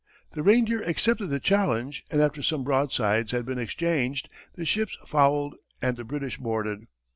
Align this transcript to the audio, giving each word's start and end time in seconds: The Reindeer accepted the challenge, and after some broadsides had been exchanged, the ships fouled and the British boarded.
The 0.31 0.41
Reindeer 0.41 0.81
accepted 0.81 1.27
the 1.27 1.39
challenge, 1.39 2.03
and 2.09 2.23
after 2.23 2.41
some 2.41 2.63
broadsides 2.63 3.29
had 3.33 3.45
been 3.45 3.59
exchanged, 3.59 4.29
the 4.55 4.65
ships 4.65 4.97
fouled 5.05 5.53
and 5.79 5.95
the 5.95 6.03
British 6.03 6.37
boarded. 6.37 6.87